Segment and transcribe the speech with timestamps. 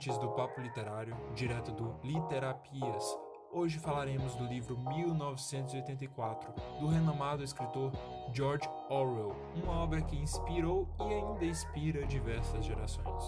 [0.00, 3.04] ouvintes do Papo Literário, direto do Literapias.
[3.52, 7.92] Hoje falaremos do livro 1984, do renomado escritor
[8.32, 13.24] George Orwell, uma obra que inspirou e ainda inspira diversas gerações.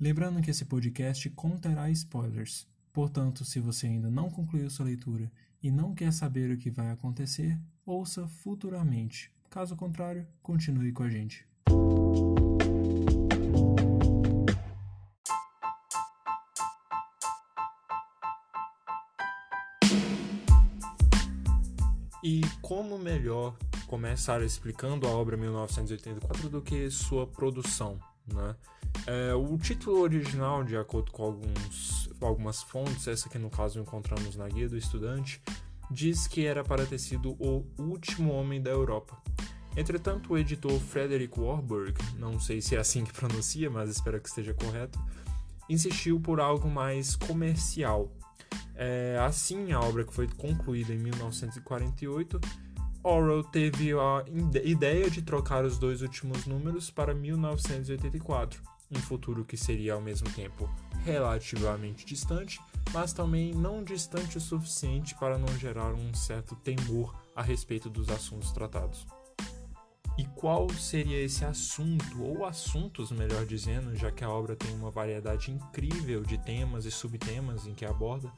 [0.00, 5.30] Lembrando que esse podcast conterá spoilers, portanto, se você ainda não concluiu sua leitura
[5.62, 9.30] e não quer saber o que vai acontecer, ouça futuramente.
[9.50, 11.46] Caso contrário, continue com a gente.
[22.30, 23.56] E como melhor
[23.86, 27.98] começar explicando a obra 1984 do que sua produção,
[28.30, 28.54] né?
[29.06, 34.36] É, o título original, de acordo com alguns, algumas fontes, essa que no caso encontramos
[34.36, 35.40] na Guia do Estudante,
[35.90, 39.16] diz que era para ter sido o último homem da Europa.
[39.74, 44.28] Entretanto, o editor Frederick Warburg, não sei se é assim que pronuncia, mas espero que
[44.28, 44.98] esteja correto,
[45.66, 48.12] insistiu por algo mais comercial.
[48.74, 52.40] É, assim, a obra que foi concluída em 1948,
[53.02, 54.24] Orwell teve a
[54.64, 60.30] ideia de trocar os dois últimos números para 1984, um futuro que seria ao mesmo
[60.30, 60.68] tempo
[61.04, 62.60] relativamente distante,
[62.92, 68.08] mas também não distante o suficiente para não gerar um certo temor a respeito dos
[68.08, 69.06] assuntos tratados.
[70.18, 74.90] E qual seria esse assunto, ou assuntos, melhor dizendo, já que a obra tem uma
[74.90, 78.28] variedade incrível de temas e subtemas em que aborda,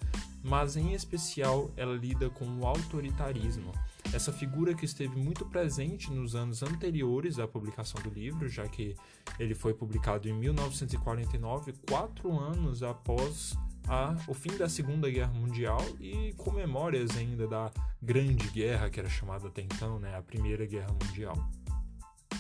[0.45, 3.73] mas em especial ela lida com o autoritarismo,
[4.13, 8.95] essa figura que esteve muito presente nos anos anteriores à publicação do livro, já que
[9.39, 13.57] ele foi publicado em 1949, quatro anos após
[13.89, 17.71] a, o fim da Segunda Guerra Mundial e com memórias ainda da
[18.03, 21.35] Grande Guerra, que era chamada até então, né, a Primeira Guerra Mundial.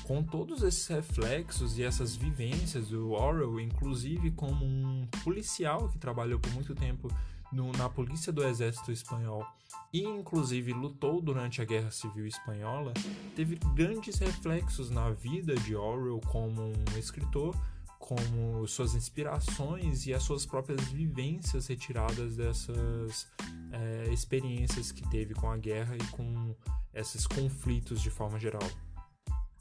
[0.04, 6.40] Com todos esses reflexos e essas vivências do Orwell, inclusive como um policial que trabalhou
[6.40, 7.08] por muito tempo
[7.52, 9.46] no, na polícia do exército espanhol
[9.92, 12.92] e inclusive lutou durante a Guerra Civil Espanhola,
[13.34, 17.56] teve grandes reflexos na vida de Orwell como um escritor,
[17.98, 23.28] como suas inspirações e as suas próprias vivências retiradas dessas
[23.72, 26.54] é, experiências que teve com a guerra e com
[26.94, 28.68] esses conflitos de forma geral.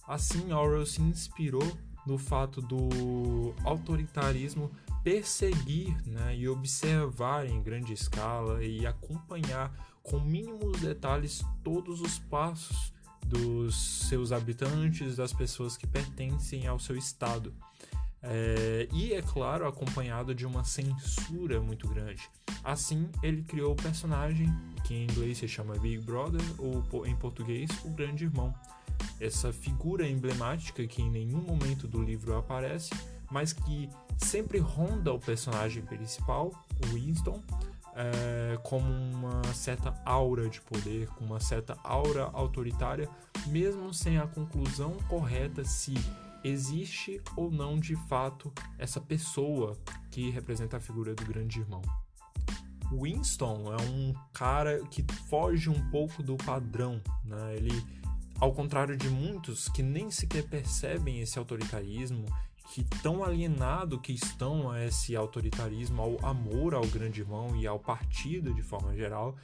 [0.09, 4.71] Assim, Orwell se inspirou no fato do autoritarismo
[5.03, 9.71] perseguir né, e observar em grande escala e acompanhar
[10.01, 12.91] com mínimos detalhes todos os passos
[13.23, 17.53] dos seus habitantes, das pessoas que pertencem ao seu estado.
[18.23, 22.27] É, e, é claro, acompanhado de uma censura muito grande.
[22.63, 24.51] Assim, ele criou o personagem,
[24.83, 28.51] que em inglês se chama Big Brother, ou em português, o Grande Irmão
[29.19, 32.89] essa figura emblemática que em nenhum momento do livro aparece,
[33.31, 36.51] mas que sempre ronda o personagem principal,
[36.83, 37.41] o Winston,
[37.95, 43.09] é, como uma certa aura de poder, com uma certa aura autoritária,
[43.47, 45.93] mesmo sem a conclusão correta se
[46.43, 49.77] existe ou não de fato essa pessoa
[50.09, 51.81] que representa a figura do grande irmão.
[52.91, 57.55] Winston é um cara que foge um pouco do padrão, né?
[57.55, 57.83] Ele
[58.39, 62.25] ao contrário de muitos que nem sequer percebem esse autoritarismo,
[62.73, 67.79] que tão alienado que estão a esse autoritarismo, ao amor ao grande irmão e ao
[67.79, 69.35] partido de forma geral,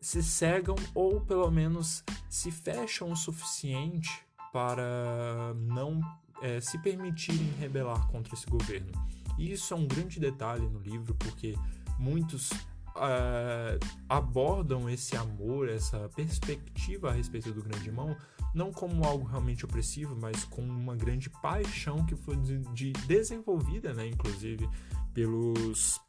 [0.00, 4.10] se cegam ou pelo menos se fecham o suficiente
[4.52, 6.00] para não
[6.42, 8.90] é, se permitirem rebelar contra esse governo.
[9.38, 11.54] E isso é um grande detalhe no livro, porque
[11.98, 13.78] muitos uh,
[14.08, 18.16] abordam esse amor, essa perspectiva a respeito do grande irmão,
[18.54, 23.94] não como algo realmente opressivo, mas com uma grande paixão que foi de, de desenvolvida,
[23.94, 24.68] né, inclusive,
[25.14, 26.00] pelos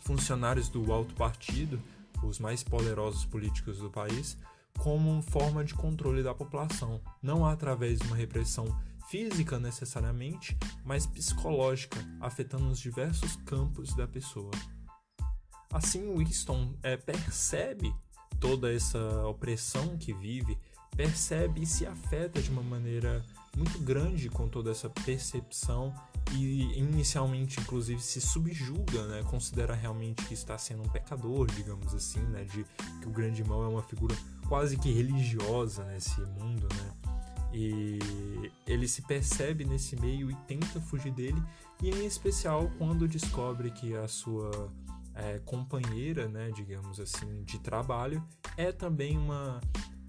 [0.00, 1.80] funcionários do alto partido,
[2.22, 4.36] os mais poderosos políticos do país,
[4.78, 8.66] como forma de controle da população, não através de uma repressão
[9.08, 14.50] física necessariamente, mas psicológica, afetando os diversos campos da pessoa.
[15.72, 17.94] Assim, Winston é, percebe
[18.40, 20.58] toda essa opressão que vive,
[20.96, 23.24] percebe e se afeta de uma maneira
[23.56, 25.94] muito grande com toda essa percepção
[26.32, 32.20] e inicialmente inclusive se subjuga, né, considera realmente que está sendo um pecador, digamos assim,
[32.20, 32.64] né, de
[33.00, 34.16] que o grande irmão é uma figura
[34.48, 36.92] quase que religiosa nesse mundo, né?
[37.56, 38.00] E
[38.66, 41.40] ele se percebe nesse meio e tenta fugir dele,
[41.80, 44.72] e em especial quando descobre que a sua
[45.14, 48.24] é, companheira, né, digamos assim, de trabalho,
[48.56, 49.60] é também uma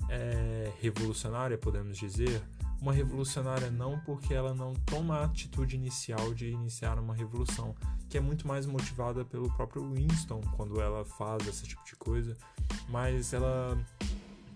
[0.10, 2.42] é, revolucionária, podemos dizer,
[2.82, 7.76] uma revolucionária não porque ela não toma a atitude inicial de iniciar uma revolução,
[8.10, 12.38] que é muito mais motivada pelo próprio Winston quando ela faz esse tipo de coisa,
[12.90, 13.78] mas ela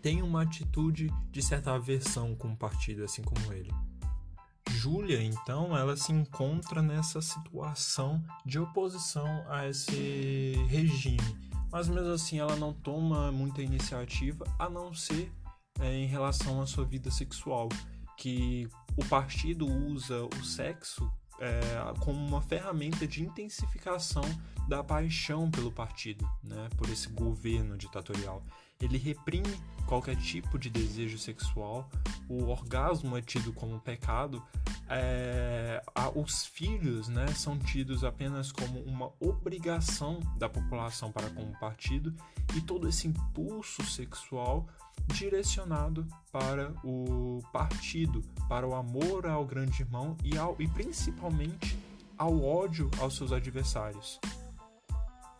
[0.01, 3.73] tem uma atitude de certa aversão com o partido, assim como ele.
[4.69, 11.37] Júlia, então, ela se encontra nessa situação de oposição a esse regime,
[11.71, 15.31] mas mesmo assim ela não toma muita iniciativa a não ser
[15.79, 17.69] é, em relação à sua vida sexual,
[18.17, 18.67] que
[18.97, 21.09] o partido usa o sexo
[21.39, 21.61] é,
[21.99, 24.23] como uma ferramenta de intensificação
[24.67, 28.43] da paixão pelo partido, né, por esse governo ditatorial
[28.81, 31.89] ele reprime qualquer tipo de desejo sexual,
[32.29, 34.43] o orgasmo é tido como pecado,
[34.87, 41.41] é, a, os filhos né, são tidos apenas como uma obrigação da população para com
[41.41, 42.13] o partido
[42.55, 44.67] e todo esse impulso sexual
[45.07, 51.77] direcionado para o partido, para o amor ao grande irmão e, ao, e principalmente
[52.15, 54.19] ao ódio aos seus adversários.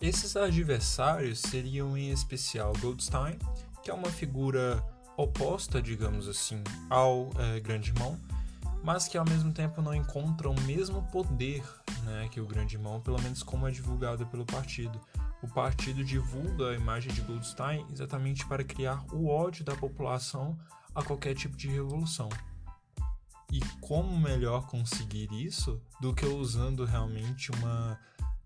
[0.02, 3.38] Esses adversários seriam em especial Goldstein,
[3.84, 4.82] que é uma figura
[5.18, 8.18] oposta, digamos assim, ao é, Grande Irmão,
[8.82, 11.62] mas que ao mesmo tempo não encontra o mesmo poder
[12.04, 15.02] né, que o Grande Irmão, pelo menos como é divulgado pelo partido.
[15.42, 20.58] O partido divulga a imagem de Goldstein exatamente para criar o ódio da população
[20.96, 22.30] a qualquer tipo de revolução.
[23.52, 28.00] E como melhor conseguir isso do que usando realmente uma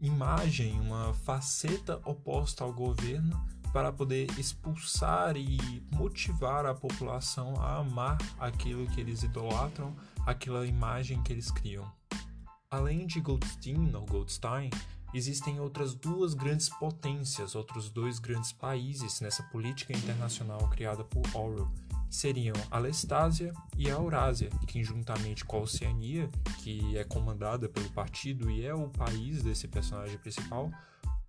[0.04, 3.42] imagem, uma faceta oposta ao governo
[3.72, 5.58] para poder expulsar e
[5.92, 9.96] motivar a população a amar aquilo que eles idolatram,
[10.26, 11.90] aquela imagem que eles criam.
[12.70, 14.70] Além de Goldstein ou Goldstein,
[15.14, 21.72] existem outras duas grandes potências, outros dois grandes países nessa política internacional criada por Orwell,
[22.10, 26.30] seriam a Lestásia e a Eurásia, que juntamente com a Oceania,
[26.60, 30.72] que é comandada pelo partido e é o país desse personagem principal,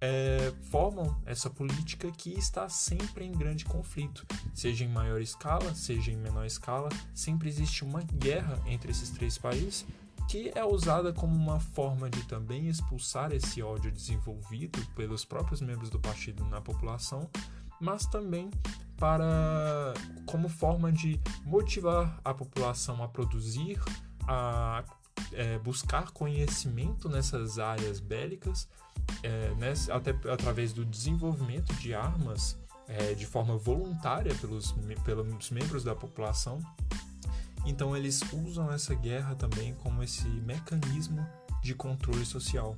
[0.00, 6.10] é, formam essa política que está sempre em grande conflito, seja em maior escala, seja
[6.10, 9.86] em menor escala, sempre existe uma guerra entre esses três países
[10.28, 15.90] que é usada como uma forma de também expulsar esse ódio desenvolvido pelos próprios membros
[15.90, 17.28] do partido na população,
[17.80, 18.50] mas também
[18.96, 19.92] para
[20.26, 23.80] como forma de motivar a população a produzir,
[24.26, 24.84] a
[25.32, 28.68] é, buscar conhecimento nessas áreas bélicas,
[29.22, 29.52] é,
[29.92, 32.56] até através do desenvolvimento de armas
[32.88, 34.72] é, de forma voluntária pelos,
[35.04, 36.60] pelos membros da população.
[37.64, 41.26] Então eles usam essa guerra também como esse mecanismo
[41.62, 42.76] de controle social.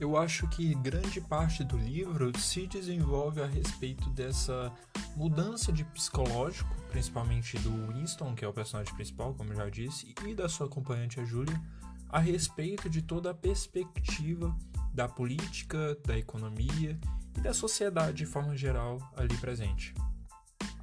[0.00, 4.72] Eu acho que grande parte do livro se desenvolve a respeito dessa
[5.16, 10.12] mudança de psicológico, principalmente do Winston, que é o personagem principal, como eu já disse,
[10.26, 11.60] e da sua acompanhante, a Julia,
[12.08, 14.54] a respeito de toda a perspectiva
[14.92, 16.98] da política, da economia
[17.36, 19.94] e da sociedade de forma geral ali presente.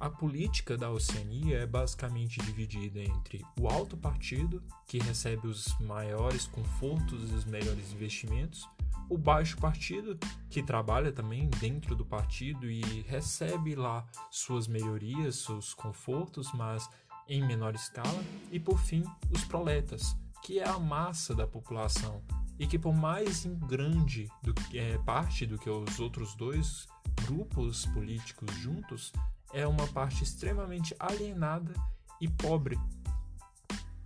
[0.02, 6.44] A política da Oceania é basicamente dividida entre o alto partido, que recebe os maiores
[6.44, 8.68] confortos e os melhores investimentos,
[9.08, 10.18] o baixo partido,
[10.50, 16.90] que trabalha também dentro do partido e recebe lá suas melhorias, seus confortos, mas
[17.28, 22.20] em menor escala, e por fim, os proletas, que é a massa da população
[22.58, 26.88] e que por mais grande do é parte do que os outros dois
[27.24, 29.12] grupos políticos juntos,
[29.52, 31.72] é uma parte extremamente alienada
[32.20, 32.78] e pobre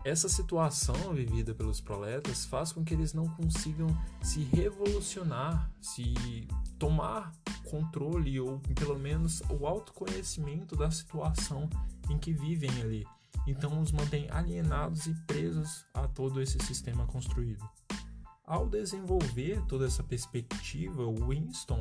[0.06, 3.88] essa situação vivida pelos proletas faz com que eles não consigam
[4.22, 6.46] se revolucionar, se
[6.78, 7.32] tomar
[7.64, 11.68] controle ou pelo menos o autoconhecimento da situação
[12.08, 13.04] em que vivem ali.
[13.48, 17.68] Então os mantém alienados e presos a todo esse sistema construído.
[18.44, 21.80] Ao desenvolver toda essa perspectiva, Winston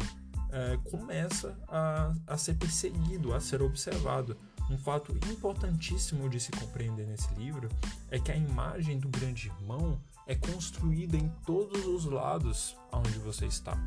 [0.56, 4.38] é, começa a, a ser perseguido, a ser observado
[4.70, 7.70] um fato importantíssimo de se compreender nesse livro
[8.10, 13.46] é que a imagem do grande irmão é construída em todos os lados onde você
[13.46, 13.78] está.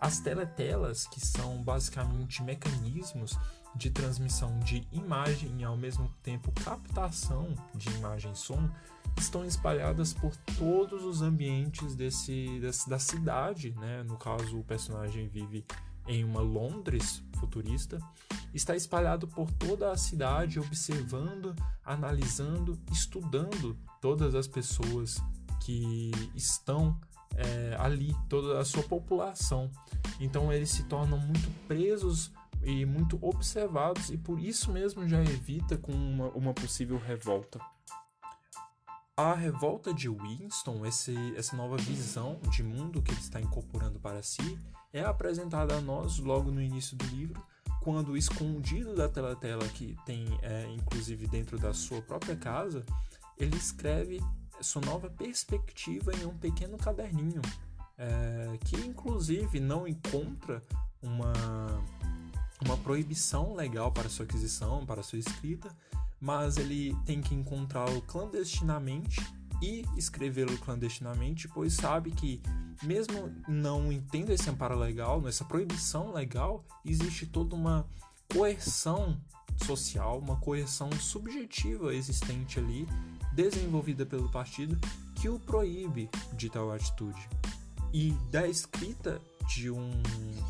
[0.00, 3.38] As teletelas, que são basicamente mecanismos
[3.76, 8.68] de transmissão de imagem e ao mesmo tempo captação de imagem e som,
[9.16, 14.02] estão espalhadas por todos os ambientes desse, desse da cidade, né?
[14.02, 15.64] No caso, o personagem vive
[16.06, 17.98] em uma Londres futurista,
[18.52, 25.20] está espalhado por toda a cidade, observando, analisando, estudando todas as pessoas
[25.60, 26.98] que estão
[27.36, 29.70] é, ali, toda a sua população.
[30.20, 32.30] Então eles se tornam muito presos
[32.62, 37.60] e muito observados e por isso mesmo já evita com uma, uma possível revolta.
[39.16, 44.22] A revolta de Winston, esse, essa nova visão de mundo que ele está incorporando para
[44.22, 44.58] si,
[44.94, 47.44] é apresentada a nós logo no início do livro,
[47.82, 52.86] quando escondido da tela-tela que tem, é, inclusive dentro da sua própria casa,
[53.36, 54.22] ele escreve
[54.60, 57.42] sua nova perspectiva em um pequeno caderninho,
[57.98, 60.62] é, que inclusive não encontra
[61.02, 61.32] uma,
[62.64, 65.76] uma proibição legal para sua aquisição, para sua escrita,
[66.20, 69.20] mas ele tem que encontrá-lo clandestinamente
[69.64, 72.42] e escrevê-lo clandestinamente, pois sabe que,
[72.82, 77.86] mesmo não entendo esse amparo legal, essa proibição legal, existe toda uma
[78.30, 79.18] coerção
[79.64, 82.86] social, uma coerção subjetiva existente ali,
[83.32, 84.78] desenvolvida pelo partido,
[85.14, 87.28] que o proíbe de tal atitude.
[87.90, 89.18] E da escrita
[89.48, 89.90] de um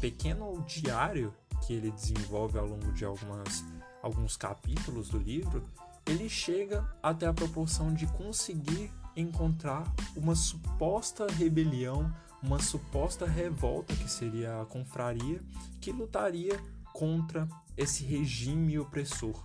[0.01, 1.33] pequeno diário
[1.65, 3.65] que ele desenvolve ao longo de algumas
[4.03, 5.65] alguns capítulos do livro,
[6.05, 14.11] ele chega até a proporção de conseguir encontrar uma suposta rebelião, uma suposta revolta que
[14.11, 15.41] seria a confraria,
[15.81, 16.61] que lutaria
[16.93, 19.43] contra esse regime opressor.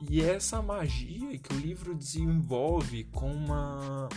[0.00, 4.08] E é essa magia que o livro desenvolve com uma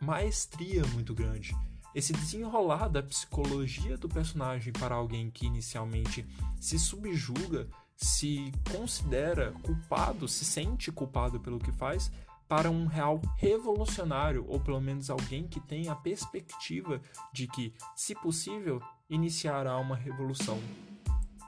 [0.00, 1.54] maestria muito grande.
[1.94, 6.26] Esse desenrolar da psicologia do personagem para alguém que inicialmente
[6.60, 12.10] se subjuga se considera culpado, se sente culpado pelo que faz,
[12.48, 17.00] para um real revolucionário, ou pelo menos alguém que tem a perspectiva
[17.32, 20.58] de que, se possível, iniciará uma revolução.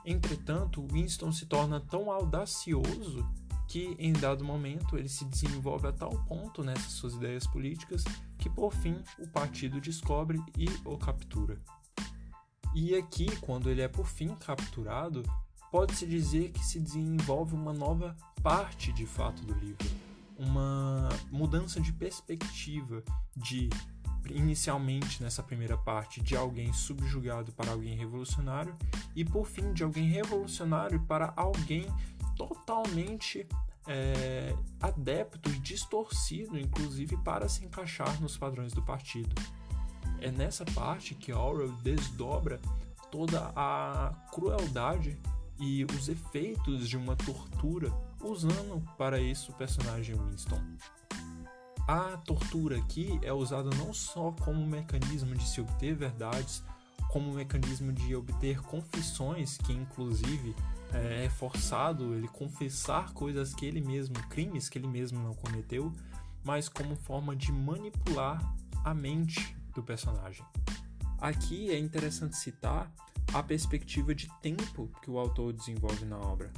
[0.05, 3.27] Entretanto, Winston se torna tão audacioso
[3.67, 8.03] que, em dado momento, ele se desenvolve a tal ponto nessas suas ideias políticas
[8.37, 11.59] que, por fim, o partido descobre e o captura.
[12.73, 15.23] E aqui, quando ele é por fim capturado,
[15.71, 19.89] pode-se dizer que se desenvolve uma nova parte de fato do livro,
[20.37, 23.03] uma mudança de perspectiva
[23.35, 23.69] de
[24.29, 28.75] inicialmente nessa primeira parte de alguém subjugado para alguém revolucionário
[29.15, 31.87] e por fim de alguém revolucionário para alguém
[32.35, 33.47] totalmente
[33.87, 39.33] é, adepto e distorcido, inclusive para se encaixar nos padrões do partido.
[40.19, 42.59] É nessa parte que Orwell desdobra
[43.09, 45.17] toda a crueldade
[45.59, 50.61] e os efeitos de uma tortura, usando para isso o personagem Winston.
[51.87, 56.61] A tortura aqui é usada não só como mecanismo de se obter verdades,
[57.09, 60.53] como mecanismo de obter confissões, que inclusive
[60.93, 65.93] é, é forçado ele confessar coisas que ele mesmo, crimes que ele mesmo não cometeu,
[66.43, 68.41] mas como forma de manipular
[68.83, 70.45] a mente do personagem.
[71.19, 72.91] Aqui é interessante citar
[73.33, 76.51] a perspectiva de tempo que o autor desenvolve na obra.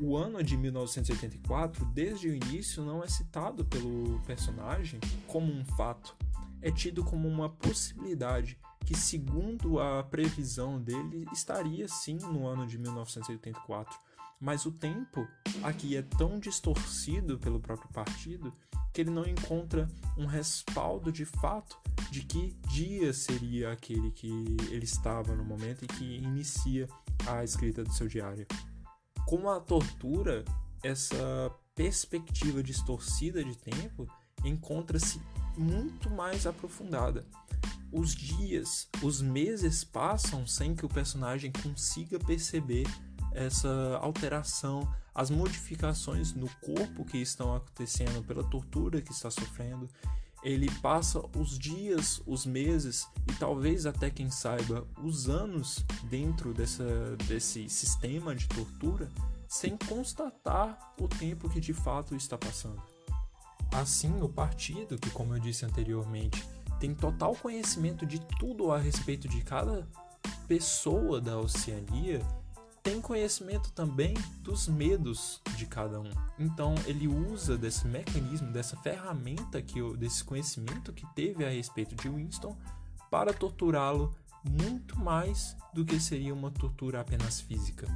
[0.00, 6.16] O ano de 1984, desde o início, não é citado pelo personagem como um fato,
[6.62, 12.78] é tido como uma possibilidade que, segundo a previsão dele, estaria sim no ano de
[12.78, 13.98] 1984.
[14.40, 15.26] Mas o tempo
[15.62, 18.52] aqui é tão distorcido pelo próprio partido
[18.92, 21.78] que ele não encontra um respaldo de fato
[22.10, 24.28] de que dia seria aquele que
[24.70, 26.88] ele estava no momento e que inicia
[27.26, 28.46] a escrita do seu diário.
[29.26, 30.44] Com a tortura,
[30.82, 34.08] essa perspectiva distorcida de tempo
[34.44, 35.20] encontra-se
[35.56, 37.26] muito mais aprofundada.
[37.90, 42.86] Os dias, os meses passam sem que o personagem consiga perceber
[43.38, 49.88] essa alteração, as modificações no corpo que estão acontecendo pela tortura que está sofrendo.
[50.42, 57.16] Ele passa os dias, os meses e talvez até quem saiba os anos dentro dessa,
[57.26, 59.08] desse sistema de tortura
[59.48, 62.80] sem constatar o tempo que de fato está passando.
[63.72, 66.44] Assim, o partido, que como eu disse anteriormente,
[66.78, 69.86] tem total conhecimento de tudo a respeito de cada
[70.46, 72.20] pessoa da Oceania,
[72.88, 76.10] tem conhecimento também dos medos de cada um.
[76.38, 82.08] Então ele usa desse mecanismo, dessa ferramenta que desse conhecimento que teve a respeito de
[82.08, 82.56] Winston
[83.10, 87.86] para torturá-lo muito mais do que seria uma tortura apenas física.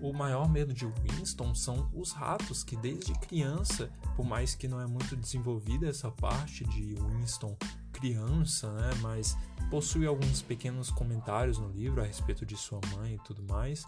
[0.00, 4.80] O maior medo de Winston são os ratos, que desde criança, por mais que não
[4.80, 7.54] é muito desenvolvida essa parte de Winston
[7.96, 9.36] criança, né, mas
[9.70, 13.86] possui alguns pequenos comentários no livro a respeito de sua mãe e tudo mais.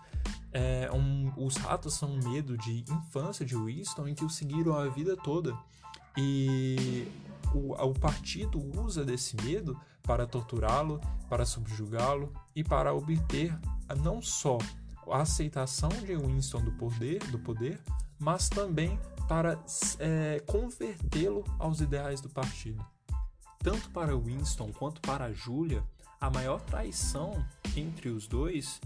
[0.52, 4.74] É, um, os ratos são um medo de infância de Winston em que o seguiram
[4.74, 5.56] a vida toda.
[6.16, 7.06] E
[7.54, 13.56] o, o partido usa desse medo para torturá-lo, para subjugá-lo e para obter
[14.02, 14.58] não só
[15.10, 17.80] a aceitação de Winston do poder, do poder
[18.18, 18.98] mas também
[19.28, 19.58] para
[19.98, 22.84] é, convertê-lo aos ideais do partido.
[23.58, 25.82] Tanto para Winston quanto para Julia,
[26.20, 27.44] a maior traição
[27.76, 28.80] entre os dois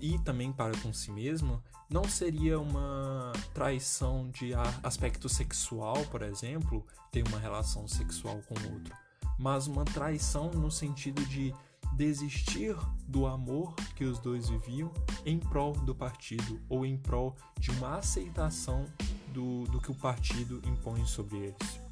[0.00, 6.84] e também para com si mesmo não seria uma traição de aspecto sexual, por exemplo,
[7.12, 8.94] ter uma relação sexual com o outro,
[9.38, 11.54] mas uma traição no sentido de
[11.92, 14.92] desistir do amor que os dois viviam
[15.24, 18.84] em prol do partido ou em prol de uma aceitação
[19.28, 21.85] do, do que o partido impõe sobre eles.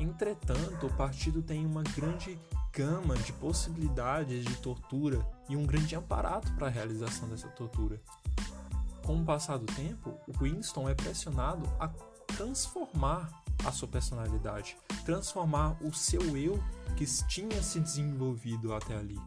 [0.00, 2.40] Entretanto, o partido tem uma grande
[2.72, 8.00] gama de possibilidades de tortura e um grande aparato para a realização dessa tortura.
[9.04, 11.88] Com o passar do tempo, Winston é pressionado a
[12.36, 13.28] transformar
[13.64, 16.58] a sua personalidade, transformar o seu eu
[16.96, 19.20] que tinha se desenvolvido até ali.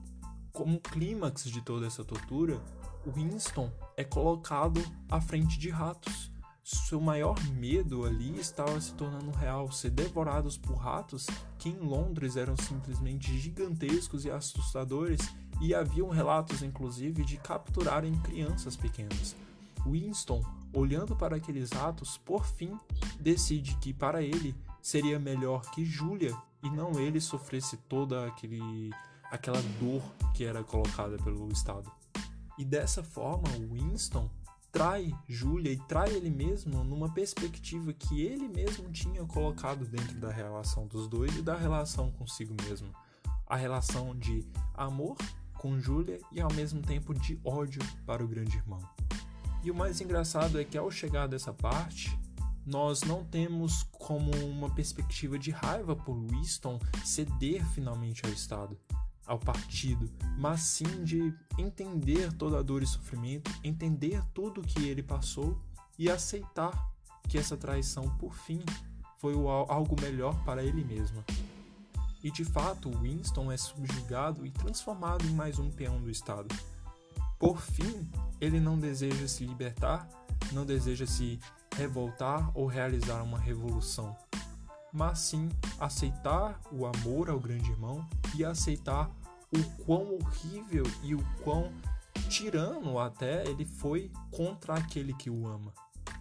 [0.52, 2.60] Como clímax de toda essa tortura,
[3.06, 6.33] Winston é colocado à frente de ratos.
[6.64, 11.28] Seu maior medo ali estava se tornando real, ser devorados por ratos
[11.60, 15.20] que em Londres eram simplesmente gigantescos e assustadores,
[15.62, 19.36] e haviam relatos inclusive de capturarem crianças pequenas.
[19.86, 20.42] Winston,
[20.74, 22.80] olhando para aqueles ratos, por fim
[23.20, 28.90] decide que para ele seria melhor que Julia e não ele sofresse toda aquele
[29.30, 30.02] aquela dor
[30.34, 31.92] que era colocada pelo Estado.
[32.58, 34.30] E dessa forma, Winston
[34.74, 40.32] trai Julia e trai ele mesmo numa perspectiva que ele mesmo tinha colocado dentro da
[40.32, 42.92] relação dos dois e da relação consigo mesmo.
[43.46, 45.16] A relação de amor
[45.60, 48.80] com Julia e ao mesmo tempo de ódio para o grande irmão.
[49.64, 52.18] E o mais engraçado é que ao chegar dessa parte,
[52.66, 58.76] nós não temos como uma perspectiva de raiva por Winston ceder finalmente ao Estado
[59.26, 64.88] ao partido, mas sim de entender toda a dor e sofrimento, entender tudo o que
[64.88, 65.60] ele passou
[65.98, 66.92] e aceitar
[67.28, 68.62] que essa traição, por fim,
[69.18, 71.24] foi algo melhor para ele mesmo.
[72.24, 76.54] E de fato, Winston é subjugado e transformado em mais um peão do Estado.
[77.38, 80.08] Por fim, ele não deseja se libertar,
[80.52, 81.40] não deseja se
[81.76, 84.16] revoltar ou realizar uma revolução
[84.94, 89.10] mas sim aceitar o amor ao grande irmão e aceitar
[89.52, 91.74] o quão horrível e o quão
[92.30, 95.74] tirano até ele foi contra aquele que o ama,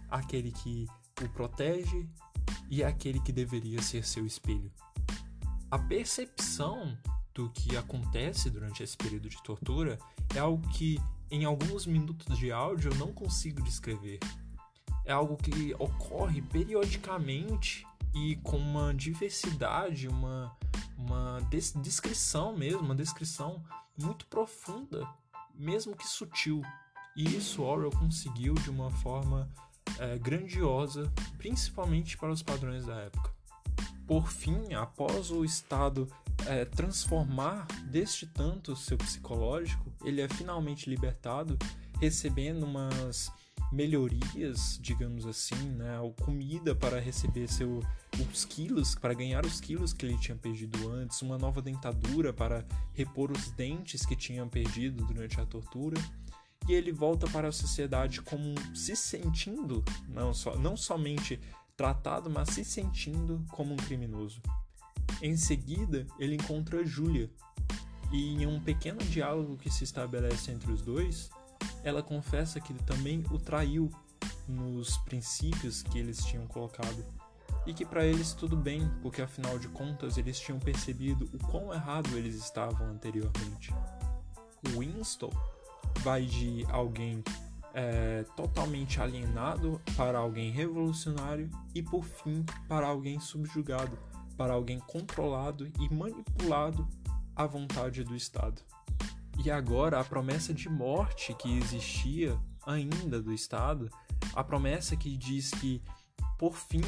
[0.09, 0.87] aquele que
[1.23, 2.07] o protege
[2.69, 4.71] e aquele que deveria ser seu espelho.
[5.69, 6.97] A percepção
[7.33, 9.97] do que acontece durante esse período de tortura
[10.35, 10.99] é algo que
[11.31, 14.19] em alguns minutos de áudio eu não consigo descrever.
[15.05, 20.55] É algo que ocorre periodicamente e com uma diversidade, uma,
[20.97, 23.63] uma des descrição mesmo, uma descrição
[23.97, 25.07] muito profunda,
[25.53, 26.61] mesmo que sutil.
[27.15, 29.49] E isso Orwell conseguiu de uma forma
[29.99, 33.31] é, grandiosa, principalmente para os padrões da época.
[34.07, 36.07] Por fim, após o Estado
[36.45, 41.57] é, transformar deste tanto seu psicológico, ele é finalmente libertado,
[41.99, 43.31] recebendo umas
[43.73, 45.97] melhorias, digamos assim, né?
[46.21, 47.81] comida para receber seu,
[48.31, 52.63] os quilos, para ganhar os quilos que ele tinha perdido antes, uma nova dentadura para
[52.93, 55.99] repor os dentes que tinha perdido durante a tortura.
[56.69, 61.39] E ele volta para a sociedade como se sentindo, não, só, não somente
[61.75, 64.39] tratado, mas se sentindo como um criminoso.
[65.21, 67.29] Em seguida, ele encontra Julia,
[68.11, 71.31] e em um pequeno diálogo que se estabelece entre os dois,
[71.83, 73.89] ela confessa que também o traiu
[74.47, 77.03] nos princípios que eles tinham colocado
[77.65, 81.73] e que para eles tudo bem, porque afinal de contas eles tinham percebido o quão
[81.73, 83.73] errado eles estavam anteriormente.
[84.77, 85.31] Winston
[85.99, 87.23] vai de alguém
[87.73, 93.97] é, totalmente alienado para alguém revolucionário e por fim para alguém subjugado,
[94.37, 96.87] para alguém controlado e manipulado
[97.35, 98.61] à vontade do Estado.
[99.43, 103.89] E agora a promessa de morte que existia ainda do Estado,
[104.33, 105.81] a promessa que diz que,
[106.37, 106.83] por fim,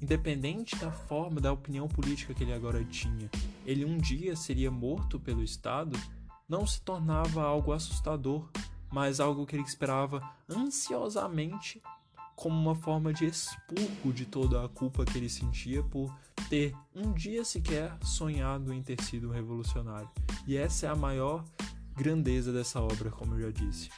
[0.00, 3.30] independente da forma, da opinião política que ele agora tinha,
[3.64, 5.98] ele um dia seria morto pelo Estado,
[6.48, 8.50] não se tornava algo assustador,
[8.90, 11.80] mas algo que ele esperava ansiosamente
[12.34, 16.14] como uma forma de expurgo de toda a culpa que ele sentia por
[16.48, 20.10] ter um dia sequer sonhado em ter sido um revolucionário.
[20.46, 21.44] E essa é a maior
[21.96, 23.88] grandeza dessa obra, como eu já disse.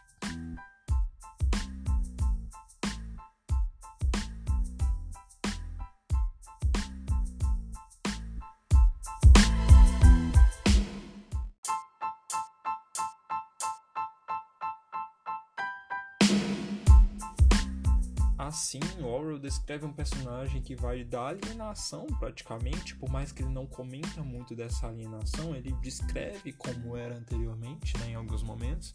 [18.46, 23.66] Assim, Orwell descreve um personagem que vai da alienação, praticamente, por mais que ele não
[23.66, 28.92] comenta muito dessa alienação, ele descreve como era anteriormente, né, em alguns momentos,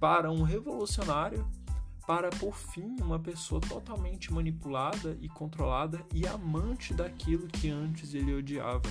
[0.00, 1.48] para um revolucionário,
[2.04, 8.34] para por fim uma pessoa totalmente manipulada e controlada e amante daquilo que antes ele
[8.34, 8.90] odiava.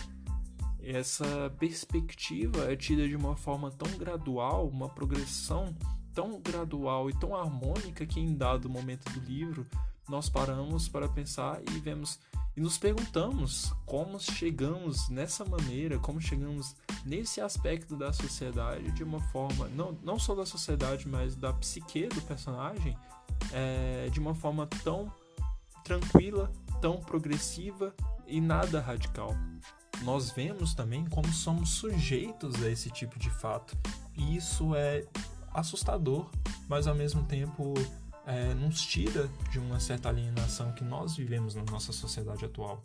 [0.82, 5.76] Essa perspectiva é tida de uma forma tão gradual, uma progressão
[6.14, 9.68] tão gradual e tão harmônica que em dado momento do livro
[10.10, 12.20] nós paramos para pensar e vemos
[12.58, 19.22] e nos perguntamos como chegamos nessa maneira, como chegamos nesse aspecto da sociedade de uma
[19.30, 22.98] forma, não, não só da sociedade, mas da psique do personagem,
[23.54, 25.10] é, de uma forma tão
[25.86, 27.94] tranquila, tão progressiva
[28.28, 29.34] e nada radical.
[30.02, 33.78] Nós vemos também como somos sujeitos a esse tipo de fato,
[34.18, 35.06] e isso é
[35.54, 36.30] assustador,
[36.68, 37.74] mas ao mesmo tempo
[38.30, 42.84] é, nos tira de uma certa alienação que nós vivemos na nossa sociedade atual.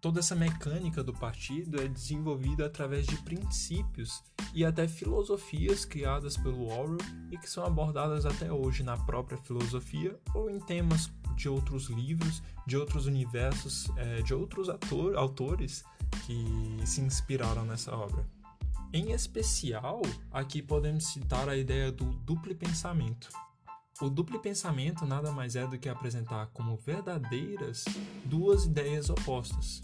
[0.00, 4.22] Toda essa mecânica do partido é desenvolvida através de princípios
[4.54, 6.98] e até filosofias criadas pelo Orwell
[7.30, 12.42] e que são abordadas até hoje na própria filosofia ou em temas de outros livros,
[12.66, 15.84] de outros universos, é, de outros ator, autores
[16.24, 18.24] que se inspiraram nessa obra.
[18.92, 20.00] Em especial,
[20.32, 23.28] aqui podemos citar a ideia do duplo pensamento.
[24.00, 27.84] O duplo pensamento nada mais é do que apresentar como verdadeiras
[28.24, 29.80] duas ideias opostas.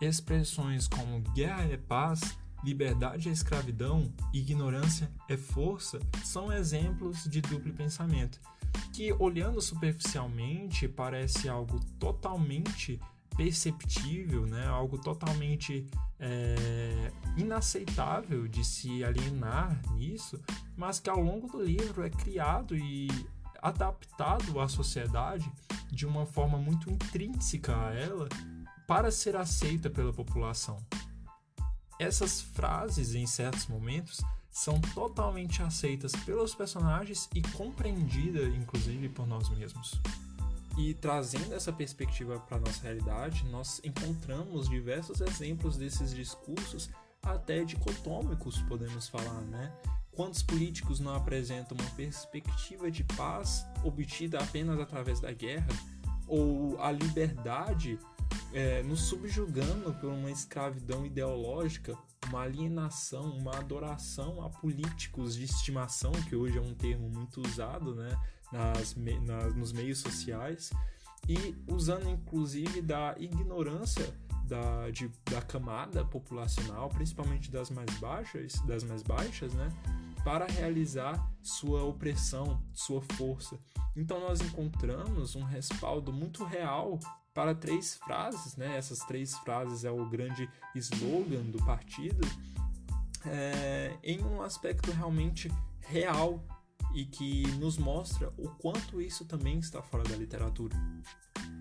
[0.00, 7.74] Expressões como guerra é paz, liberdade é escravidão, ignorância é força são exemplos de duplo
[7.74, 8.40] pensamento,
[8.94, 12.98] que olhando superficialmente parece algo totalmente
[13.36, 14.66] perceptível, né?
[14.66, 15.86] algo totalmente
[16.18, 20.40] é, inaceitável de se alienar nisso,
[20.76, 23.08] mas que ao longo do livro é criado e
[23.60, 25.50] adaptado à sociedade
[25.90, 28.28] de uma forma muito intrínseca a ela
[28.86, 30.76] para ser aceita pela população.
[31.98, 39.48] Essas frases, em certos momentos, são totalmente aceitas pelos personagens e compreendidas, inclusive, por nós
[39.50, 40.00] mesmos.
[40.76, 46.88] E trazendo essa perspectiva para a nossa realidade, nós encontramos diversos exemplos desses discursos,
[47.22, 49.72] até dicotômicos, podemos falar, né?
[50.12, 55.68] Quantos políticos não apresentam uma perspectiva de paz obtida apenas através da guerra?
[56.26, 57.98] Ou a liberdade
[58.52, 61.96] é, nos subjugando por uma escravidão ideológica,
[62.28, 67.94] uma alienação, uma adoração a políticos de estimação, que hoje é um termo muito usado,
[67.94, 68.18] né?
[68.52, 70.70] Nas, nas, nos meios sociais
[71.28, 78.82] e usando inclusive da ignorância da, de, da camada populacional, principalmente das mais baixas, das
[78.84, 79.68] mais baixas, né,
[80.24, 83.58] para realizar sua opressão, sua força.
[83.96, 86.98] Então nós encontramos um respaldo muito real
[87.34, 88.76] para três frases, né?
[88.76, 92.26] Essas três frases é o grande slogan do partido,
[93.24, 96.42] é, em um aspecto realmente real
[96.94, 100.76] e que nos mostra o quanto isso também está fora da literatura.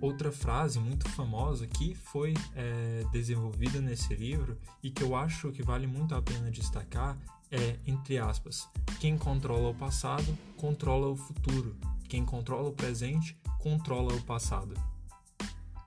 [0.01, 5.63] Outra frase muito famosa que foi é, desenvolvida nesse livro e que eu acho que
[5.63, 7.17] vale muito a pena destacar
[7.51, 8.67] é, entre aspas,
[8.99, 11.75] quem controla o passado controla o futuro,
[12.07, 14.73] quem controla o presente controla o passado.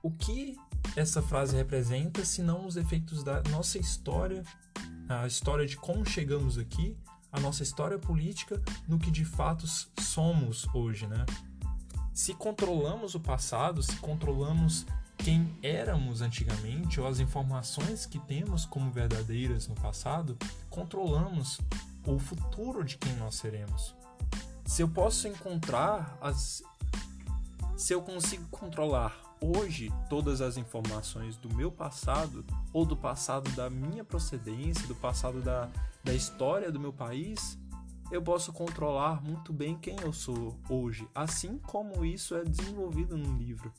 [0.03, 0.55] O que
[0.95, 4.43] essa frase representa se não os efeitos da nossa história,
[5.09, 6.95] a história de como chegamos aqui
[7.35, 9.67] a nossa história política no que de fato
[10.01, 11.25] somos hoje, né?
[12.13, 14.85] Se controlamos o passado, se controlamos
[15.17, 20.37] quem éramos antigamente ou as informações que temos como verdadeiras no passado,
[20.69, 21.59] controlamos
[22.05, 23.93] o futuro de quem nós seremos.
[24.65, 26.63] Se eu posso encontrar as
[27.75, 33.69] se eu consigo controlar hoje todas as informações do meu passado ou do passado da
[33.69, 35.69] minha procedência, do passado da,
[36.03, 37.57] da história do meu país,
[38.11, 43.37] eu posso controlar muito bem quem eu sou hoje, assim como isso é desenvolvido no
[43.37, 43.71] livro.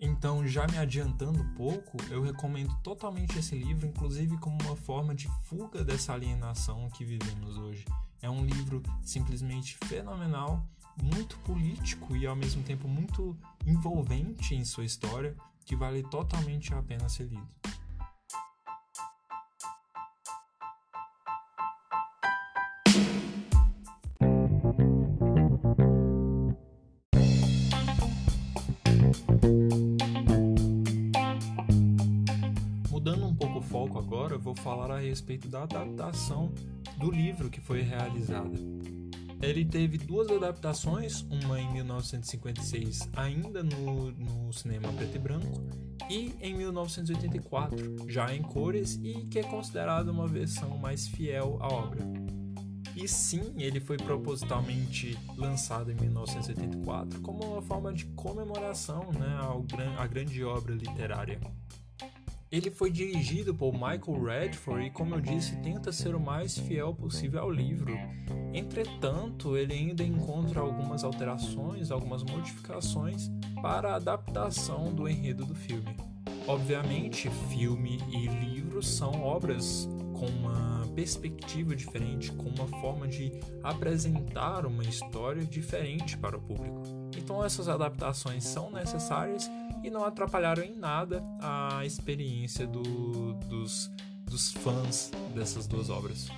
[0.00, 5.28] Então, já me adiantando pouco, eu recomendo totalmente esse livro, inclusive como uma forma de
[5.44, 7.84] fuga dessa alienação que vivemos hoje.
[8.20, 10.66] É um livro simplesmente fenomenal,
[11.02, 16.82] muito político e ao mesmo tempo muito envolvente em sua história, que vale totalmente a
[16.82, 17.48] pena ser lido.
[34.44, 36.52] vou falar a respeito da adaptação
[36.98, 38.58] do livro que foi realizada.
[39.44, 45.60] Ele teve duas adaptações, uma em 1956, ainda no, no cinema preto e branco,
[46.08, 51.68] e em 1984, já em cores e que é considerada uma versão mais fiel à
[51.68, 52.00] obra.
[52.96, 59.38] E sim, ele foi propositalmente lançado em 1984 como uma forma de comemoração né,
[59.98, 61.40] à grande obra literária.
[62.50, 66.94] Ele foi dirigido por Michael Redford e, como eu disse, tenta ser o mais fiel
[66.94, 67.98] possível ao livro.
[68.52, 73.30] Entretanto, ele ainda encontra algumas alterações, algumas modificações
[73.60, 75.96] para a adaptação do enredo do filme.
[76.46, 84.64] Obviamente, filme e livro são obras com uma perspectiva diferente, com uma forma de apresentar
[84.64, 86.82] uma história diferente para o público.
[87.16, 89.50] Então, essas adaptações são necessárias
[89.84, 93.90] e não atrapalharam em nada a experiência do, dos,
[94.24, 96.28] dos fãs dessas duas obras.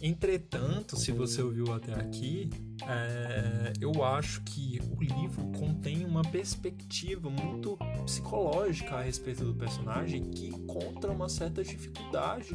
[0.00, 2.50] Entretanto, se você ouviu até aqui,
[2.86, 10.24] é, eu acho que o livro contém uma perspectiva muito psicológica a respeito do personagem
[10.30, 12.50] que encontra uma certa dificuldade,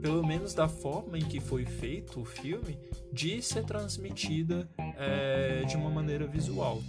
[0.00, 2.78] pelo menos da forma em que foi feito o filme,
[3.12, 6.80] de ser transmitida é, de uma maneira visual.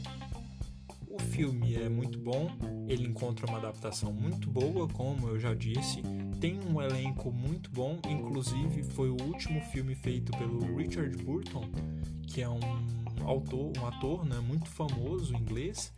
[1.14, 2.50] O filme é muito bom,
[2.88, 6.02] ele encontra uma adaptação muito boa, como eu já disse,
[6.42, 11.70] tem um elenco muito bom, inclusive foi o último filme feito pelo Richard Burton,
[12.26, 12.60] que é um
[13.28, 15.94] autor, um ator né, muito famoso inglês,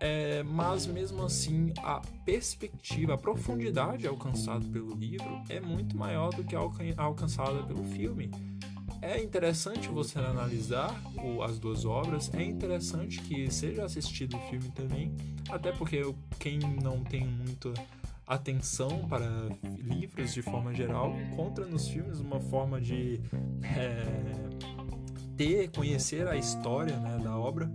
[0.00, 6.42] é, mas mesmo assim a perspectiva, a profundidade alcançada pelo livro é muito maior do
[6.42, 6.60] que a
[6.96, 8.30] alcançada pelo filme
[9.06, 10.92] é interessante você analisar
[11.22, 15.14] o, as duas obras, é interessante que seja assistido o filme também,
[15.48, 16.02] até porque
[16.40, 17.72] quem não tem muita
[18.26, 19.30] atenção para
[19.78, 23.20] livros de forma geral encontra nos filmes uma forma de
[23.62, 24.04] é,
[25.36, 27.70] ter, conhecer a história né, da obra,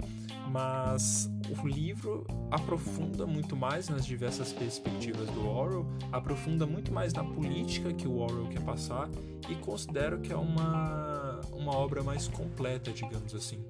[0.50, 7.24] mas o livro aprofunda muito mais nas diversas perspectivas do Orwell, aprofunda muito mais na
[7.24, 9.10] política que o Orwell quer passar
[9.50, 13.64] e considero que é uma, uma obra mais completa, digamos assim.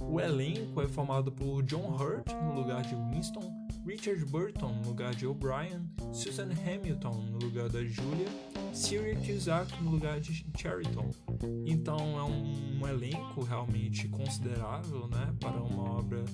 [0.00, 5.14] O elenco é formado por John Hurt no lugar de Winston, Richard Burton no lugar
[5.14, 8.28] de O'Brien, Susan Hamilton no lugar da Julia,
[8.72, 11.10] Syria Cusack no lugar de Cheriton.
[11.66, 16.24] Então é um, um elenco realmente considerável né, para uma obra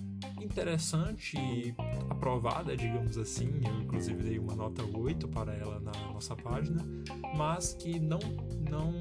[0.42, 1.74] interessante e
[2.10, 3.60] aprovada, digamos assim.
[3.64, 6.84] Eu inclusive dei uma nota 8 para ela na nossa página,
[7.36, 8.20] mas que não,
[8.70, 8.92] não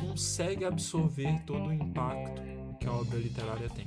[0.00, 2.42] consegue absorver todo o impacto
[2.80, 3.86] que a obra literária tem.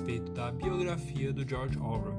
[0.00, 2.18] Respeito da biografia do George Orwell.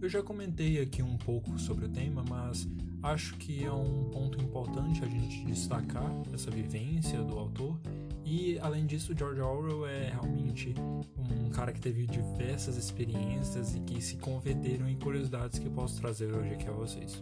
[0.00, 2.68] Eu já comentei aqui um pouco sobre o tema, mas
[3.02, 7.76] acho que é um ponto importante a gente destacar essa vivência do autor
[8.24, 10.74] e além disso, George Orwell é realmente
[11.18, 16.00] um cara que teve diversas experiências e que se converteram em curiosidades que eu posso
[16.00, 17.20] trazer hoje aqui a vocês.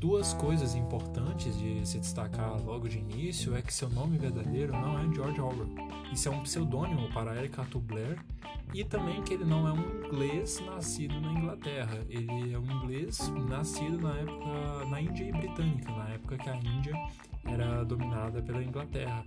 [0.00, 4.98] Duas coisas importantes de se destacar logo de início é que seu nome verdadeiro não
[4.98, 5.68] é George Orwell.
[6.10, 8.18] Isso é um pseudônimo para Eric Arthur Blair
[8.72, 11.98] e também que ele não é um inglês nascido na Inglaterra.
[12.08, 16.94] Ele é um inglês nascido na época na Índia Britânica, na época que a Índia
[17.44, 19.22] era dominada pela Inglaterra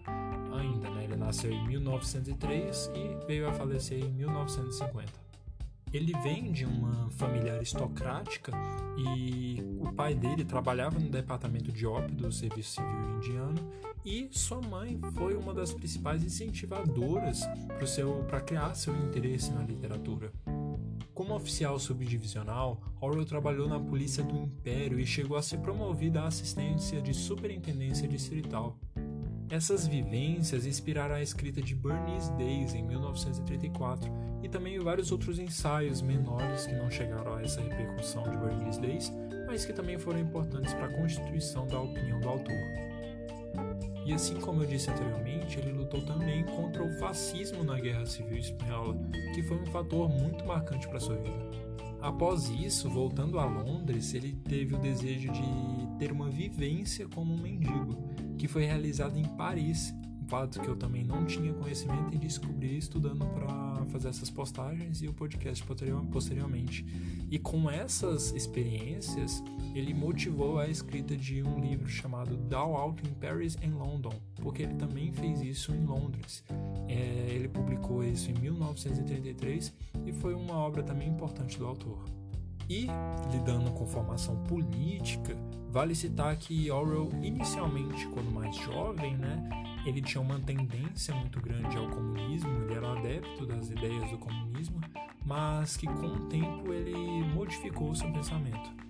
[0.60, 1.04] ainda, né?
[1.04, 5.23] Ele nasceu em 1903 e veio a falecer em 1950.
[5.94, 8.52] Ele vem de uma família aristocrática
[8.98, 13.72] e o pai dele trabalhava no departamento de ópio do Serviço Civil Indiano
[14.04, 17.42] e sua mãe foi uma das principais incentivadoras
[18.28, 20.32] para criar seu interesse na literatura.
[21.14, 26.26] Como oficial subdivisional, Orwell trabalhou na Polícia do Império e chegou a ser promovido à
[26.26, 28.80] assistência de Superintendência Distrital.
[29.50, 36.02] Essas vivências inspiraram a escrita de Bernice Days em 1934 e também vários outros ensaios
[36.02, 39.14] menores que não chegaram a essa repercussão de Bernice Days,
[39.46, 42.56] mas que também foram importantes para a constituição da opinião do autor.
[44.06, 48.38] E assim como eu disse anteriormente, ele lutou também contra o fascismo na Guerra Civil
[48.38, 48.98] Espanhola,
[49.34, 51.63] que foi um fator muito marcante para sua vida.
[52.04, 55.42] Após isso, voltando a Londres, ele teve o desejo de
[55.98, 57.98] ter uma vivência como um mendigo,
[58.38, 59.96] que foi realizado em Paris,
[60.60, 65.14] que eu também não tinha conhecimento e descobri estudando para fazer essas postagens e o
[65.14, 65.64] podcast
[66.12, 66.84] posteriormente.
[67.30, 69.44] E com essas experiências,
[69.76, 74.64] ele motivou a escrita de um livro chamado Down Out in Paris and London, porque
[74.64, 76.44] ele também fez isso em Londres.
[76.88, 79.72] É, ele publicou isso em 1933
[80.04, 82.04] e foi uma obra também importante do autor.
[82.68, 82.88] E,
[83.32, 85.38] lidando com formação política,
[85.70, 91.78] vale citar que Orwell, inicialmente, quando mais jovem, né, ele tinha uma tendência muito grande
[91.78, 94.80] ao comunismo, ele era adepto das ideias do comunismo,
[95.26, 98.84] mas que com o tempo ele modificou seu pensamento.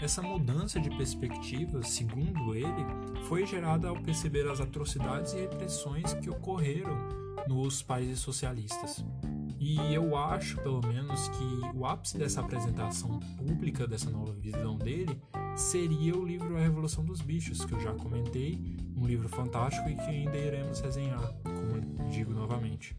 [0.00, 2.84] Essa mudança de perspectiva, segundo ele,
[3.24, 6.96] foi gerada ao perceber as atrocidades e repressões que ocorreram
[7.48, 9.04] nos países socialistas.
[9.58, 15.18] E eu acho, pelo menos, que o ápice dessa apresentação pública, dessa nova visão dele,
[15.56, 19.94] seria o livro A Revolução dos Bichos, que eu já comentei, um livro fantástico e
[19.94, 22.96] que ainda iremos resenhar, como digo novamente.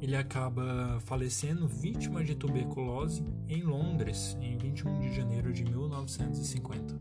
[0.00, 7.00] Ele acaba falecendo vítima de tuberculose em Londres, em 21 de janeiro de 1950.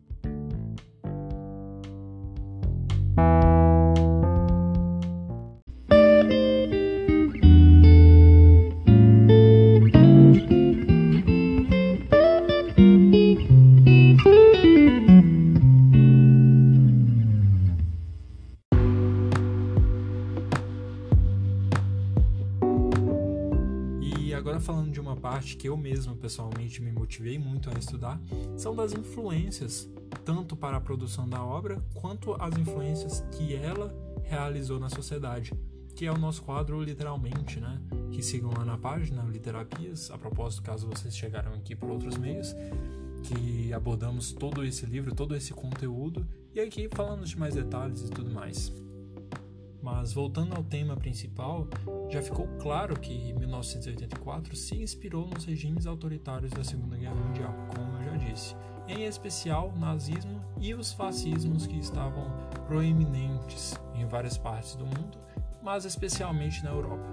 [25.47, 28.19] Parte que eu mesmo pessoalmente me motivei muito a estudar
[28.57, 29.89] são das influências,
[30.25, 35.53] tanto para a produção da obra quanto as influências que ela realizou na sociedade,
[35.95, 37.81] que é o nosso quadro literalmente, né?
[38.11, 42.53] Que sigam lá na página Literapias, a propósito, caso vocês chegaram aqui por outros meios,
[43.23, 48.09] que abordamos todo esse livro, todo esse conteúdo e aqui falamos de mais detalhes e
[48.09, 48.73] tudo mais.
[49.81, 51.67] Mas voltando ao tema principal,
[52.09, 57.97] já ficou claro que 1984 se inspirou nos regimes autoritários da Segunda Guerra Mundial, como
[57.97, 58.55] eu já disse,
[58.87, 62.31] em especial o nazismo e os fascismos que estavam
[62.65, 65.17] proeminentes em várias partes do mundo,
[65.61, 67.05] mas especialmente na Europa.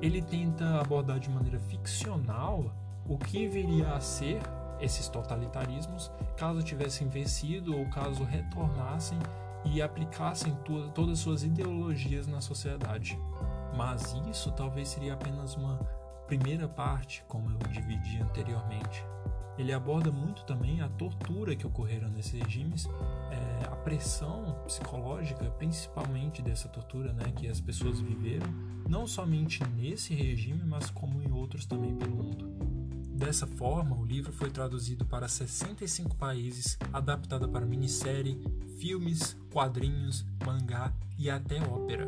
[0.00, 2.72] Ele tenta abordar de maneira ficcional
[3.08, 4.40] o que viria a ser
[4.80, 9.18] esses totalitarismos caso tivessem vencido ou caso retornassem
[9.72, 13.18] e aplicassem to todas suas ideologias na sociedade.
[13.76, 15.78] Mas isso talvez seria apenas uma
[16.26, 19.04] primeira parte, como eu dividi anteriormente.
[19.58, 22.86] Ele aborda muito também a tortura que ocorreram nesses regimes,
[23.30, 28.46] é, a pressão psicológica, principalmente dessa tortura, né, que as pessoas viveram,
[28.86, 32.75] não somente nesse regime, mas como em outros também pelo mundo.
[33.16, 38.38] Dessa forma, o livro foi traduzido para 65 países, adaptado para minissérie,
[38.78, 42.06] filmes, quadrinhos, mangá e até ópera.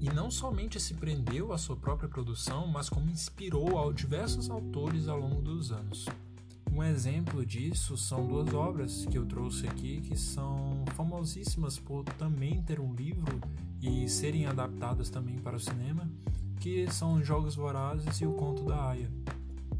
[0.00, 5.06] E não somente se prendeu à sua própria produção, mas como inspirou a diversos autores
[5.06, 6.06] ao longo dos anos.
[6.72, 12.60] Um exemplo disso são duas obras que eu trouxe aqui que são famosíssimas por também
[12.62, 13.40] ter um livro
[13.80, 16.10] e serem adaptadas também para o cinema,
[16.58, 19.08] que são Jogos Vorazes e O Conto da Aya.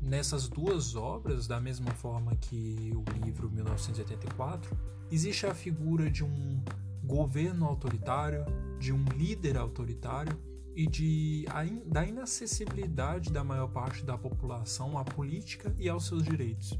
[0.03, 4.77] Nessas duas obras, da mesma forma que o livro 1984,
[5.13, 6.61] existe a figura de um
[7.05, 8.45] governo autoritário,
[8.81, 10.37] de um líder autoritário
[10.75, 11.47] e de,
[11.87, 16.77] da inacessibilidade da maior parte da população à política e aos seus direitos.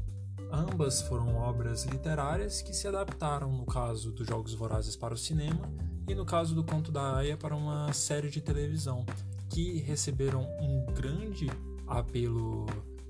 [0.51, 5.71] Ambas foram obras literárias que se adaptaram, no caso dos Jogos Vorazes, para o cinema
[6.09, 9.05] e no caso do Conto da Aya para uma série de televisão,
[9.49, 11.47] que receberam um grande
[11.87, 12.65] apelo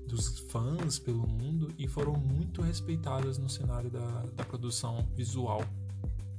[0.06, 5.64] dos fãs pelo mundo e foram muito respeitadas no cenário da, da produção visual.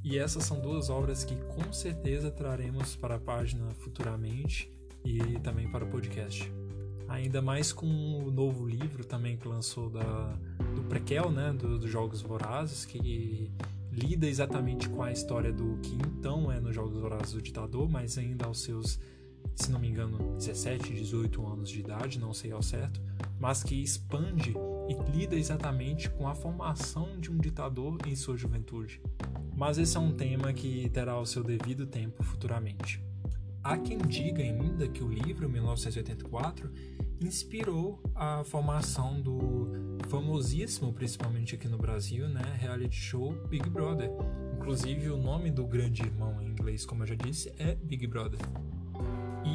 [0.03, 4.71] E essas são duas obras que com certeza traremos para a página futuramente
[5.03, 6.51] e também para o podcast.
[7.07, 10.37] Ainda mais com o novo livro também que lançou da,
[10.75, 13.51] do Prequel, né, dos do Jogos Vorazes, que
[13.91, 18.17] lida exatamente com a história do que então é nos Jogos Vorazes o ditador, mas
[18.17, 18.99] ainda aos seus,
[19.55, 23.01] se não me engano, 17, 18 anos de idade, não sei ao certo,
[23.39, 24.53] mas que expande
[24.87, 29.01] e lida exatamente com a formação de um ditador em sua juventude.
[29.55, 33.01] Mas esse é um tema que terá o seu devido tempo futuramente.
[33.63, 36.69] Há quem diga ainda que o livro 1984
[37.19, 44.11] inspirou a formação do famosíssimo, principalmente aqui no Brasil, né, reality show Big Brother.
[44.57, 48.39] Inclusive o nome do grande irmão em inglês, como eu já disse, é Big Brother.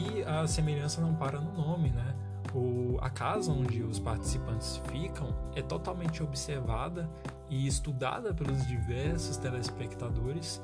[0.00, 2.14] E a semelhança não para no nome, né?
[2.54, 7.08] O, a casa onde os participantes ficam é totalmente observada
[7.50, 10.60] e estudada pelos diversos telespectadores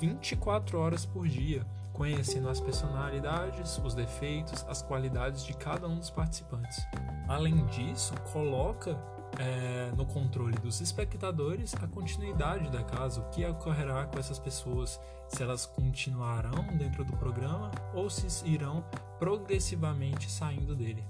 [0.00, 6.10] 24 horas por dia, conhecendo as personalidades, os defeitos, as qualidades de cada um dos
[6.10, 6.78] participantes.
[7.28, 8.98] Além disso, coloca
[9.38, 15.00] é, no controle dos espectadores a continuidade da casa, o que ocorrerá com essas pessoas,
[15.28, 18.84] se elas continuarão dentro do programa ou se irão
[19.18, 21.04] progressivamente saindo dele.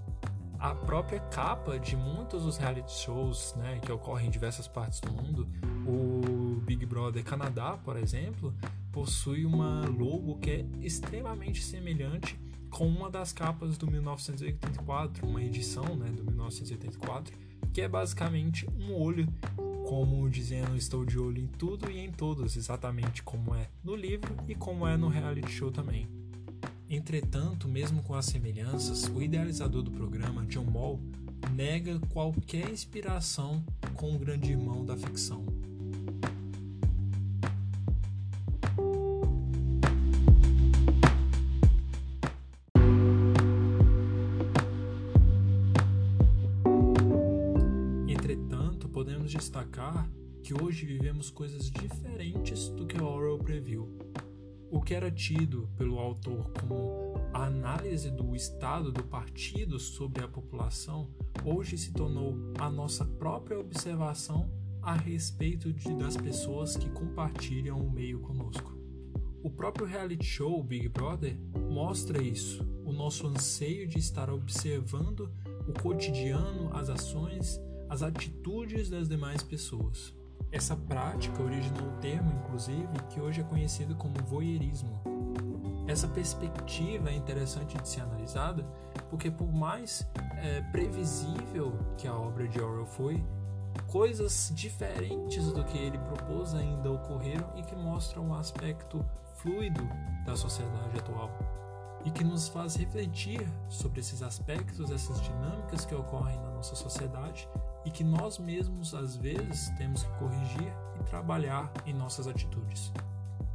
[0.59, 5.13] A própria capa de muitos dos reality shows né, que ocorrem em diversas partes do
[5.13, 5.49] mundo,
[5.87, 8.53] o Big Brother Canadá, por exemplo,
[8.93, 12.39] possui uma logo que é extremamente semelhante
[12.71, 17.33] com uma das capas do 1984, uma edição né, do 1984,
[17.73, 19.27] que é basicamente um olho,
[19.87, 24.35] como dizendo estou de olho em tudo e em todos, exatamente como é no livro
[24.47, 26.07] e como é no reality show também.
[26.91, 30.99] Entretanto, mesmo com as semelhanças, o idealizador do programa, John Mall,
[31.55, 33.63] nega qualquer inspiração
[33.95, 35.45] com o grande irmão da ficção.
[49.59, 50.09] Destacar
[50.43, 53.89] que hoje vivemos coisas diferentes do que Orwell previu.
[54.71, 60.29] O que era tido pelo autor como a análise do estado do partido sobre a
[60.29, 61.11] população
[61.45, 64.49] hoje se tornou a nossa própria observação
[64.81, 68.79] a respeito de, das pessoas que compartilham o meio conosco.
[69.43, 71.37] O próprio reality show Big Brother
[71.69, 75.33] mostra isso, o nosso anseio de estar observando
[75.67, 80.15] o cotidiano, as ações as atitudes das demais pessoas.
[80.51, 85.01] Essa prática originou um termo, inclusive, que hoje é conhecido como voyeurismo.
[85.87, 88.63] Essa perspectiva é interessante de ser analisada
[89.09, 93.25] porque, por mais é, previsível que a obra de Orwell foi,
[93.87, 99.05] coisas diferentes do que ele propôs ainda ocorreram e que mostram um aspecto
[99.37, 99.83] fluido
[100.27, 101.31] da sociedade atual
[102.05, 107.49] e que nos faz refletir sobre esses aspectos, essas dinâmicas que ocorrem na nossa sociedade
[107.89, 110.71] e que nós mesmos às vezes temos que corrigir
[111.01, 112.93] e trabalhar em nossas atitudes.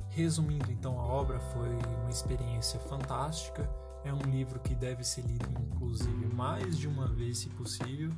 [0.09, 3.69] Resumindo, então, a obra foi uma experiência fantástica.
[4.03, 8.11] É um livro que deve ser lido, inclusive, mais de uma vez, se possível,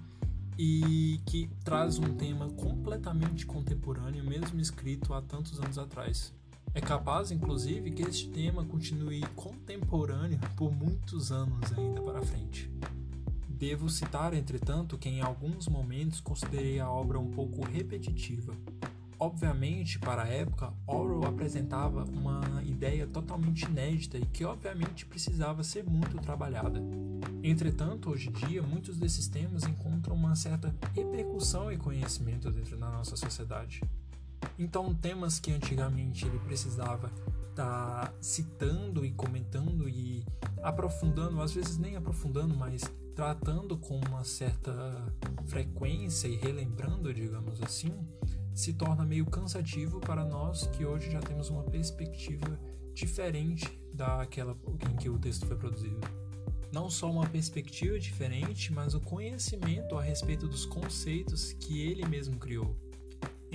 [0.58, 6.34] e que traz um tema completamente contemporâneo, mesmo escrito há tantos anos atrás.
[6.74, 12.72] É capaz, inclusive, que este tema continue contemporâneo por muitos anos ainda para frente.
[13.58, 18.54] Devo citar, entretanto, que em alguns momentos considerei a obra um pouco repetitiva.
[19.18, 25.86] Obviamente, para a época, Orwell apresentava uma ideia totalmente inédita e que, obviamente, precisava ser
[25.86, 26.84] muito trabalhada.
[27.42, 32.90] Entretanto, hoje em dia, muitos desses temas encontram uma certa repercussão e conhecimento dentro da
[32.90, 33.82] nossa sociedade.
[34.60, 37.10] Então, temas que antigamente ele precisava
[37.52, 40.26] estar tá citando e comentando e
[40.62, 42.84] aprofundando, às vezes nem aprofundando, mas
[43.16, 44.74] tratando com uma certa
[45.46, 47.94] frequência e relembrando, digamos assim,
[48.54, 52.60] se torna meio cansativo para nós que hoje já temos uma perspectiva
[52.94, 54.58] diferente daquela
[54.90, 56.00] em que o texto foi produzido.
[56.74, 62.38] Não só uma perspectiva diferente, mas o conhecimento a respeito dos conceitos que ele mesmo
[62.38, 62.76] criou.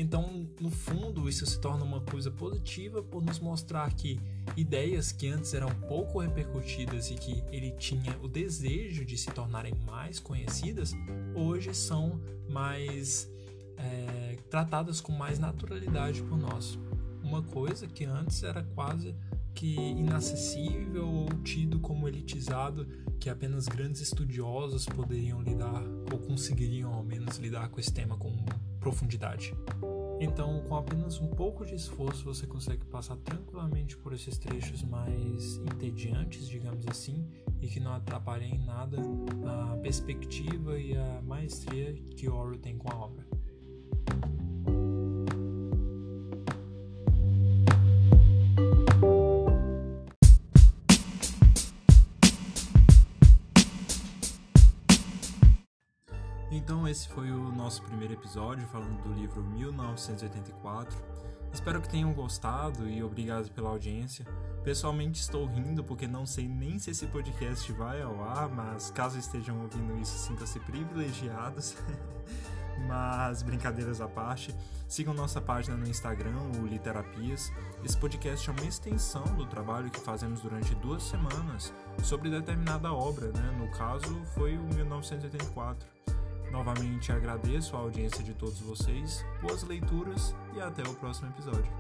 [0.00, 4.18] Então, no fundo, isso se torna uma coisa positiva por nos mostrar que
[4.56, 9.74] ideias que antes eram pouco repercutidas e que ele tinha o desejo de se tornarem
[9.84, 10.94] mais conhecidas,
[11.34, 13.30] hoje são mais
[13.76, 16.78] é, tratadas com mais naturalidade por nós.
[17.22, 19.14] Uma coisa que antes era quase
[19.54, 22.86] que inacessível ou tido como elitizado,
[23.18, 28.34] que apenas grandes estudiosos poderiam lidar ou conseguiriam ao menos lidar com esse tema com
[28.80, 29.54] profundidade.
[30.22, 35.56] Então, com apenas um pouco de esforço, você consegue passar tranquilamente por esses trechos mais
[35.56, 37.26] entediantes, digamos assim,
[37.60, 38.98] e que não atrapalhem em nada
[39.46, 43.29] a perspectiva e a maestria que Orwell tem com a obra.
[57.00, 60.98] Esse foi o nosso primeiro episódio falando do livro 1984.
[61.50, 64.26] Espero que tenham gostado e obrigado pela audiência.
[64.62, 69.18] Pessoalmente estou rindo porque não sei nem se esse podcast vai ao ar, mas caso
[69.18, 71.74] estejam ouvindo isso, sintam-se privilegiados.
[72.86, 74.54] mas brincadeiras à parte,
[74.86, 77.50] sigam nossa página no Instagram, o Literapias.
[77.82, 81.72] Esse podcast é uma extensão do trabalho que fazemos durante duas semanas
[82.02, 83.56] sobre determinada obra, né?
[83.58, 85.88] No caso, foi o 1984.
[86.50, 91.72] Novamente agradeço a audiência de todos vocês, boas leituras e até o próximo episódio.